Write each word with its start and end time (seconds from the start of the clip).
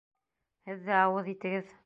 Һеҙ 0.71 0.83
ҙә 0.89 0.97
ауыҙ 1.03 1.31
итегеҙ. 1.37 1.75